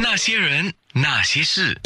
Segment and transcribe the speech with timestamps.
[0.00, 1.76] 那些人，那些事，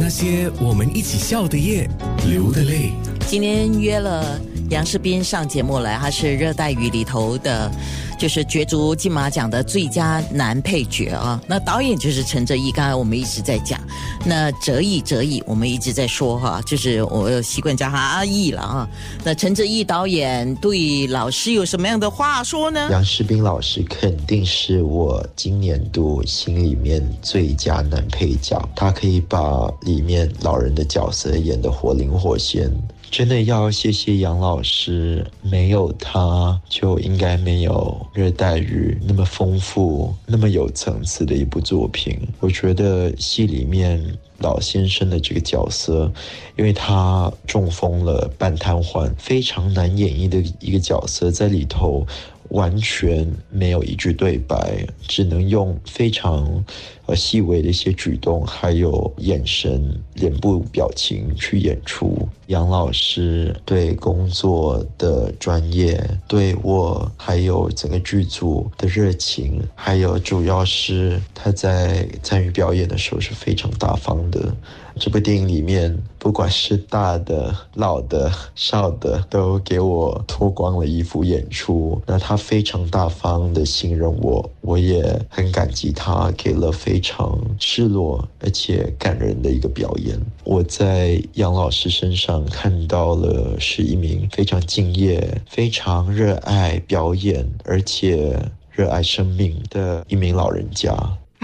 [0.00, 1.86] 那些我们一起笑的夜，
[2.26, 2.92] 流的泪。
[3.28, 4.40] 今天约了
[4.70, 7.70] 杨世斌上节目来，他是《热带雨》里头的。
[8.18, 12.72] 就是角逐金马奖的最佳男配角啊，那导演就是陈哲艺。
[12.72, 13.78] 刚才我们一直在讲，
[14.24, 18.88] 那哲艺哲艺，我们一直在说哈，就是我习惯叫他阿艺了啊。
[19.22, 22.88] 那陈哲艺导演对老师有什么样的话说呢？
[22.90, 32.72] 杨世斌老师肯定是我今年度心里面最佳男配角，他可以把里面老人的角色演得活灵活现。
[33.10, 42.20] 真的要谢谢杨老师，没有他就应该没有《热带鱼》那么丰富、那么有层次的一部作品。
[42.40, 46.12] 我觉得戏里面老先生的这个角色，
[46.56, 52.06] 因为他中风了、半瘫痪，非常难演绎的一个角色，在里头。
[52.50, 56.64] 完全没有一句对白，只能用非常
[57.06, 62.16] 呃细微的一些举动，还有眼神、脸部表情去演出。
[62.46, 74.54] 杨老师对工作的专业，对我还有整个剧组的热情，还有主要是他在参与表演的时候是非常大方的。
[74.98, 82.00] 这部电影里面，不管是大的、老的、少的，都给我脱光了衣服演出。
[82.06, 90.18] 那他非常大方的信任我，我也很感激他，给了非常赤裸而且感人的一个表演。
[90.44, 98.38] 我在杨老师身上看到了是一名非常敬业、非常热爱表演而且
[98.70, 100.96] 热爱生命的一名老人家。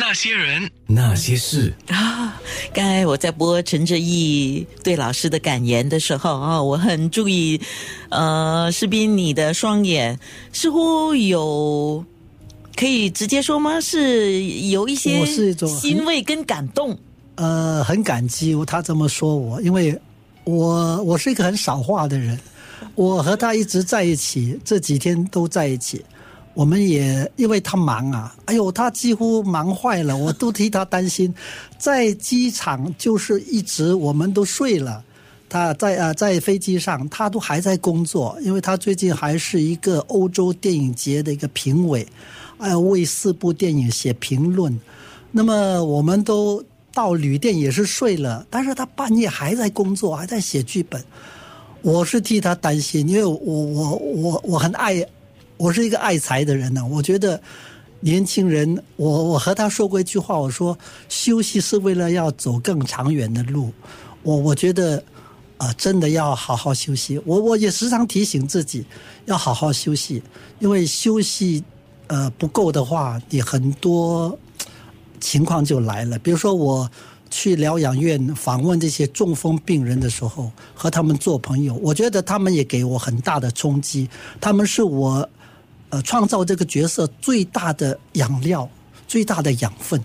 [0.00, 2.40] 那些人，那些事啊！
[2.72, 7.60] 刚才我在播陈哲毅对老师的感言的时候啊，我很注意，
[8.08, 10.18] 呃，士兵，你的双眼
[10.54, 12.02] 似乎有
[12.74, 13.78] 可以直接说吗？
[13.78, 16.98] 是有一些是一种欣慰跟感动。
[17.34, 19.94] 呃，很感激他这么说我，因为
[20.44, 22.40] 我我是一个很少话的人，
[22.94, 26.02] 我和他一直在一起，这几天都在一起。
[26.52, 31.32] 我们也因为他忙啊，哎呦，他几乎忙坏了，我都替他担心。
[31.78, 35.02] 在机场就是一直我们都睡了，
[35.48, 42.06] 他在啊在飞机上他都还在工作，因为他最近还是一个欧洲电影节的一个评委，
[42.58, 44.78] 哎，为四部电影写评论。
[45.30, 46.62] 那么我们都
[46.92, 51.02] 到旅店也是睡了，但是他半夜还在工作，还在写剧本。
[51.80, 55.06] 我是替他担心，因为我我我我很爱。
[55.60, 57.38] 我是一个爱财的人呢，我觉得
[58.00, 60.76] 年轻人，我我和他说过一句话，我说
[61.10, 63.70] 休息是为了要走更长远的路。
[64.22, 65.04] 我我觉得
[65.58, 67.20] 啊，真的要好好休息。
[67.26, 68.86] 我我也时常提醒自己
[69.26, 70.22] 要好好休息，
[70.60, 71.62] 因为休息
[72.06, 74.38] 呃不够的话，你很多
[75.20, 76.18] 情况就来了。
[76.20, 76.90] 比如说我
[77.28, 84.08] 去疗养院访问这些中风病人的时候，和他们做朋友，我觉得他们也给我很大的冲击。
[84.40, 85.28] 他们是我。
[85.90, 88.68] 呃，创造这个角色最大的养料、
[89.08, 90.00] 最大的养分，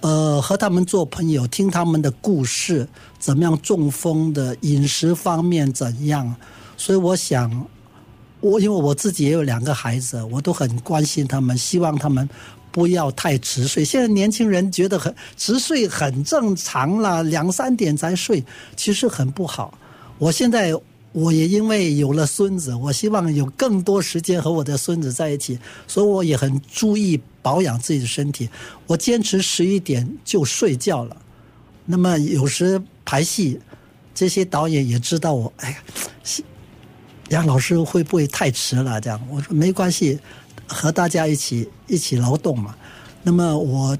[0.00, 2.86] 呃，和他们做朋友，听他们的故事，
[3.18, 6.32] 怎么样中风的饮食方面怎样？
[6.76, 7.66] 所以我想，
[8.40, 12.28] 我因为我自己也有两个孩子，我都很关心他们，希望他们
[12.70, 13.84] 不要太迟睡。
[13.84, 18.44] 现在年轻人觉得很迟睡很正常了，两三点才睡，
[18.76, 19.76] 其实很不好。
[20.18, 20.72] 我现在。
[21.16, 28.50] 我也因为有了孙子，我希望有更多时间和我的孙子在一起，所以我也很注意保养自己的身体。
[28.86, 31.16] 我坚持十一点就睡觉了。
[31.86, 33.58] 那么有时排戏，
[34.14, 35.78] 这些导演也知道我，哎呀，
[37.30, 39.00] 杨老师会不会太迟了？
[39.00, 40.18] 这样我说没关系，
[40.66, 42.76] 和大家一起一起劳动嘛。
[43.22, 43.96] 那么我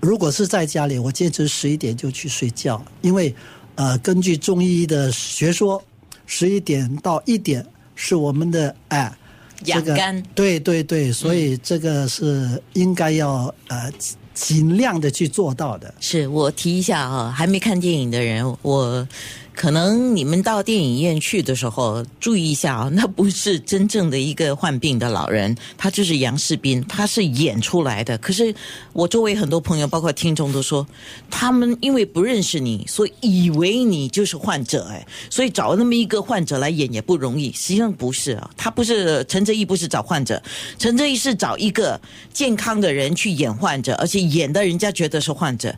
[0.00, 3.34] 如果是在家里，我坚持十一点就去睡觉，因为
[3.76, 5.82] 呃，根据中医的学说。
[6.28, 7.66] 十一点到一点
[7.96, 9.12] 是我们的哎，
[9.64, 9.96] 这个。
[10.34, 13.90] 对对对，所以这个是应该要呃
[14.32, 15.92] 尽量的去做到的。
[15.98, 19.08] 是我提一下啊，还没看电影的人我。
[19.58, 28.16] 可能你们到电影院去的时候，注意一下啊， 那不是真正的一个患病的老人，他就是杨世斌，他是演出来的。
[28.18, 28.54] 可是
[28.92, 30.86] 我周围很多朋友，包括听众都说，
[31.28, 37.50] 他们因为不认识你，所以以为你就是患者，哎，所以找那么一个患者来演也不容易。
[37.50, 40.40] 实际上不是啊，他不是陈哲艺，不是找患者，
[40.78, 42.00] 陈哲艺是找一个
[42.32, 45.74] 健康的人去演患者，而且演的人家觉得是患者。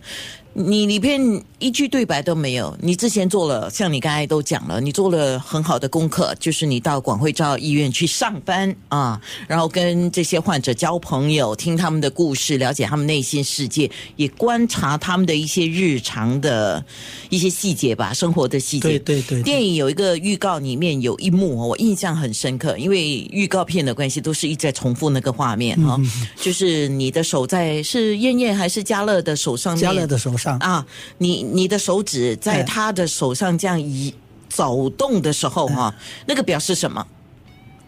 [0.53, 1.21] 你里边
[1.59, 2.77] 一句对白都没有。
[2.81, 16.85] 你之前做了，像你刚才都讲了，你做了很好的功课，就是你到广汇照医院去上班啊，然后跟这些患者交朋友，听他们的故事，了解他们内心世界，也观察他们的一些日常的
[17.29, 18.89] 一些细节吧，生活的细节。
[18.89, 26.01] 对对对对电影有一个预告，里面有一幕哦我印象很深刻，因为预告片的关系，都是一直在重复那个画面哈、
[26.37, 29.83] 就是你的手在是燕燕还是嘉乐的手上面？
[29.83, 30.87] 嘉乐的手上，啊，
[31.19, 32.63] 你你的手指在哎。
[32.63, 34.15] 他的手上这样移
[34.49, 35.95] 走动的时候哈、
[36.27, 37.07] 那个表示什么？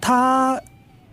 [0.00, 0.60] 他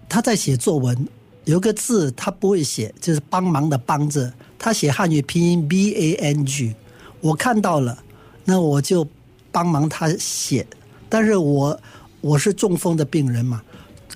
[0.10, 1.08] 他在写作文，
[1.46, 6.76] 有个字他不会写，就是帮忙的帮字，他写汉语拼音 B A N G，
[7.22, 7.98] 我看到了，
[8.46, 9.08] 那我就
[9.52, 10.66] 帮忙他写，
[11.08, 11.80] 但是我
[12.22, 13.62] 我是中风的病人嘛。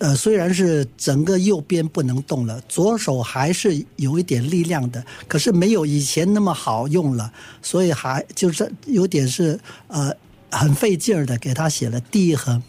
[0.03, 9.57] 呃，虽然是整个右边不能动了，左手还是有一点力量的，可是没有以前那么好用了，所以还就是有点是
[9.87, 10.13] 呃
[10.51, 12.61] 很费劲儿的给他写了第一横、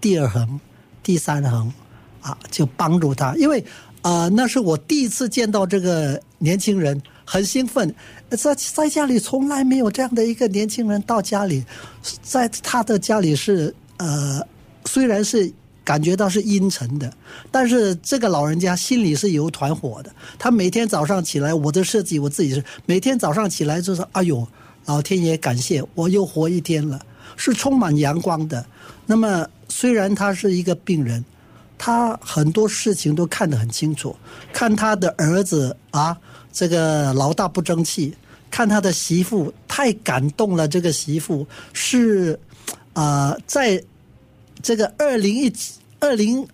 [0.00, 0.58] 第二横、
[1.02, 1.70] 第三横
[2.22, 3.62] 啊，就帮助他，因为
[4.00, 7.94] 呃那是我第一次见到这个年轻人，很兴奋，
[8.30, 11.62] 在在家里从来没有这样的一个年轻人到家里，
[12.22, 14.40] 在他的家里是呃
[14.86, 15.52] 虽然是。
[15.90, 17.12] 感觉到是阴沉的，
[17.50, 20.14] 但是这个老人家心里是有团火的。
[20.38, 24.46] 他每天早上起来，我的设计我自己是每天早上起来就是，哎呦，
[24.86, 27.04] 老天爷感谢我又活一天了，
[27.36, 28.64] 是充满阳光的。
[29.04, 31.24] 那么虽然他是一个病人，
[31.76, 34.14] 他很多事情都看得很清楚，
[34.52, 36.16] 看他的儿子啊，
[36.52, 38.14] 这个老大不争气，
[38.48, 42.38] 看他的媳妇太感动了，这个媳妇是，
[42.92, 43.82] 呃，在
[44.62, 45.52] 这个二零一
[46.00, 46.46] 二零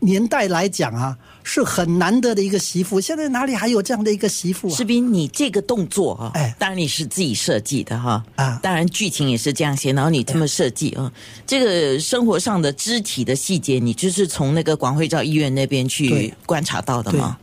[0.00, 3.00] 年代来讲啊，是很难得的一个媳妇。
[3.00, 4.74] 现在哪里还有这样的一个媳妇啊？
[4.74, 11.12] 士兵，你这个动作啊，哎当然你是自己设计的哈，啊当然剧情也是这样写，然后你这么设计啊，
[11.46, 17.38] 这个生活上的肢体的细节，你就是从那个广汇照医院那边去观察到的吗？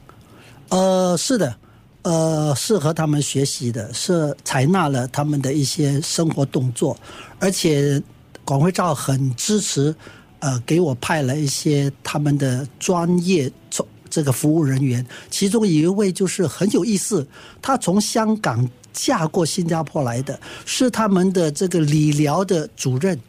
[0.67, 1.55] 呃，是的，
[2.01, 6.95] 呃，是和他们学习的，是采纳了他们的一些生活动作，
[7.39, 8.01] 而且
[8.43, 9.95] 广汇照很支持，
[10.39, 17.27] 呃，给我派了一些他们的专业从这个服务人员，其中有一位就是很有意思，
[17.61, 23.19] 他从香港嫁过新加坡来的，是他们的这个理疗的主任，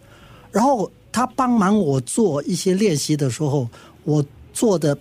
[0.50, 3.68] 然后他帮忙我做一些练习的时候，
[4.04, 4.24] 我
[4.54, 4.96] 做的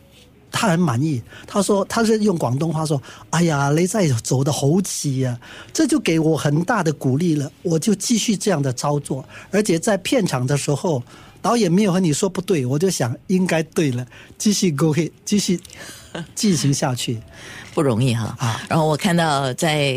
[0.51, 1.21] 他很满意。
[1.47, 5.39] 他说他是用广东话说：“哎呀，你在走得好似啊！”
[5.71, 9.23] 这就给我很大的鼓励了，我就继续这样的操作。
[9.51, 11.01] 而且在片场的时候，
[11.41, 14.05] 導演没有和你说不对，我就想应该对了，
[14.37, 15.59] 继续 go ahead，繼續
[16.35, 17.19] 進行下去。
[17.71, 18.35] 不容易哈。
[18.39, 19.95] 啊然后我看到在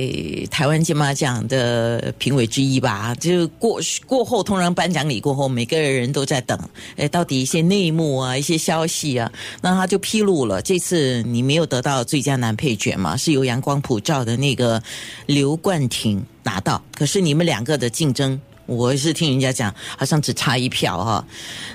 [0.50, 6.56] 台湾金马奖的评委之一吧，就过过后，通常颁奖礼过后，每个人都在等，
[6.97, 14.81] 哎，到底一些内幕啊，一些消息啊，那他就披露了，这次你没有得到最佳男配角嘛，是由阳光普照的那个
[15.27, 18.41] 刘冠廷拿到，可是你们两个的竞争。
[18.67, 21.25] 我是听人家讲，好像只差一票哈。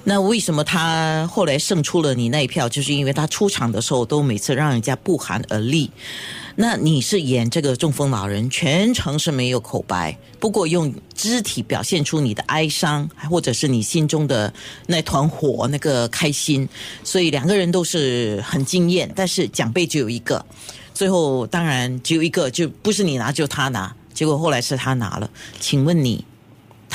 [0.04, 2.70] 那为什么他后来胜出了你那一票？
[2.70, 5.92] 就是因为他出场的时候都每次让人家不寒而栗。
[6.60, 14.52] 那你是演这个中风老人，全程是没有口白，不过用肢体表现出你的哀伤，或者是你心中的
[14.88, 16.68] 那团火，那个开心。
[17.04, 20.44] 所以两个人都是很惊艳，但是奖杯只有一个。
[20.96, 23.96] 最后当然只有一个，就不是你拿，就他拿。
[24.16, 25.30] 结果后来是他拿了。
[25.60, 26.26] 请问你，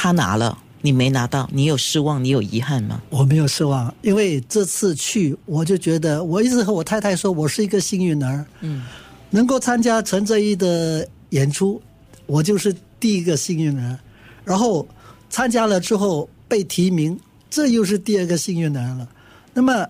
[0.03, 3.01] 他拿了，你没拿到，你有失望，你有遗憾吗？
[3.09, 8.83] 我没有失望，因为这次去，我就觉得，我一直和我太太说，我是一个幸运儿，嗯，
[9.31, 11.81] 能够参加陈哲一的演出，
[12.27, 13.97] 我就是第一个幸运儿。
[14.45, 14.85] 然后
[15.31, 17.17] 参加了之后被提名，
[17.49, 19.09] 这又是第二个幸运儿了。
[19.55, 19.87] 那么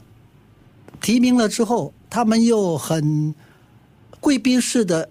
[1.00, 3.34] 提名了之后，他们又很
[4.20, 5.08] 贵宾式的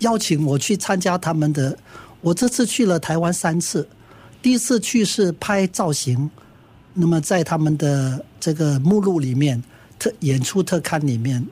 [0.00, 1.78] 邀请我去参加他们的。
[2.24, 3.86] 我这次去了台湾三次，
[4.40, 6.30] 第一次去是拍造型，
[6.94, 9.62] 那么在他们的这个目录里面
[9.98, 11.46] 特演出特刊里面，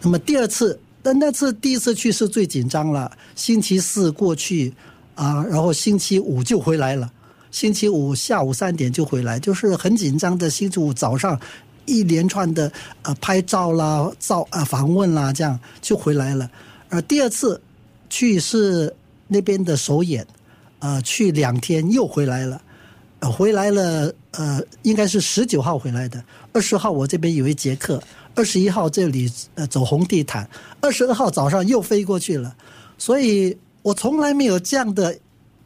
[0.00, 4.72] 那么第二次，但那次第一次去是最紧张了，星期四过去
[5.14, 7.12] 啊，然后星期五就回来了，
[7.50, 10.48] 星期五下午三点就回来，就是很紧张的。
[10.48, 11.38] 星期五早上
[11.84, 16.50] 一连串的呃拍照啦、照啊访问啦，这样就回来了。
[16.88, 17.60] 而第二次
[18.08, 18.94] 去是
[19.28, 20.26] 那边的首演，
[20.78, 22.62] 呃，去两天又回来了。
[23.32, 26.22] 回来了，呃，应该是十九号回来的。
[26.52, 28.00] 二十号我这边有一节课，
[28.34, 30.48] 二十一号这里呃走红地毯，
[30.80, 32.54] 二十二号早上又飞过去了。
[32.98, 35.18] 所以我从来没有这样的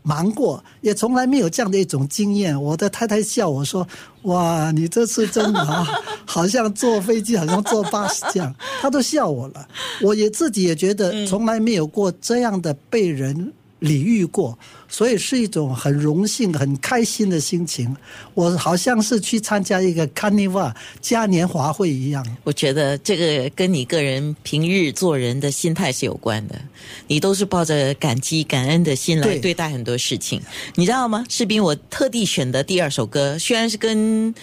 [0.02, 2.60] 忙过，也从来没有这样的一种经验。
[2.60, 3.86] 我的太太笑我说
[4.22, 5.86] ：“哇，你这次真的啊，
[6.24, 9.68] 好像坐飞机，好像坐巴士这样。”她都笑我了。
[10.00, 14.58] 我也自己也觉得从来没有过这样的被人礼遇过，
[14.88, 17.94] 所以是一种很荣幸、很开心的心情。
[18.34, 22.24] 我好像是去参加一个 Carnival 嘉年华会一样。
[22.44, 26.60] 我觉得这个跟你个人平日做人的心态是有关的，
[27.08, 30.40] 你都是抱着感激、感恩的心来对对待很多事情，
[30.76, 31.24] 你知道吗？
[31.28, 34.34] 士兵，我特地选的第二首歌，虽然是跟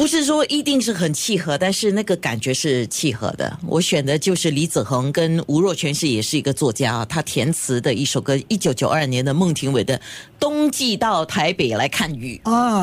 [0.00, 3.58] 不是说一定是很契合，但是那个感觉是契合的。
[3.66, 9.98] 我选的就是李子恒跟吴若权是也是一个作家，他填词的一首歌，一九九二年的孟庭苇的
[10.38, 12.40] 《冬季到台北来看雨》。
[12.50, 12.82] 啊，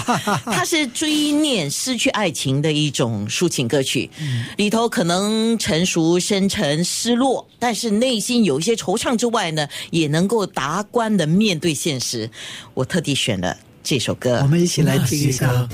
[0.46, 4.08] 它是追念失去爱情的一种抒情歌曲，
[4.56, 12.30] 里头可能成熟、深沉、失落，但是内心有一些惆怅之外呢，也能够达观的面对现实。
[12.72, 15.68] 我特地选了这首歌，我们一起来听一下歌。